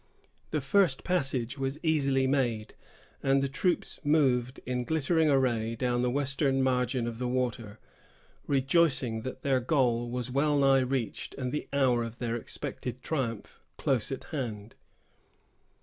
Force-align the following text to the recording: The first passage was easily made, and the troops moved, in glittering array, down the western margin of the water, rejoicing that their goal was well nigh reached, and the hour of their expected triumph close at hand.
The 0.49 0.61
first 0.61 1.03
passage 1.03 1.59
was 1.59 1.79
easily 1.83 2.25
made, 2.25 2.73
and 3.21 3.43
the 3.43 3.47
troops 3.47 3.99
moved, 4.03 4.59
in 4.65 4.83
glittering 4.83 5.29
array, 5.29 5.75
down 5.75 6.01
the 6.01 6.09
western 6.09 6.63
margin 6.63 7.05
of 7.05 7.19
the 7.19 7.27
water, 7.27 7.77
rejoicing 8.47 9.21
that 9.21 9.43
their 9.43 9.59
goal 9.59 10.09
was 10.09 10.31
well 10.31 10.57
nigh 10.57 10.79
reached, 10.79 11.35
and 11.35 11.51
the 11.51 11.67
hour 11.71 12.03
of 12.03 12.17
their 12.17 12.35
expected 12.35 13.03
triumph 13.03 13.59
close 13.77 14.11
at 14.11 14.23
hand. 14.23 14.73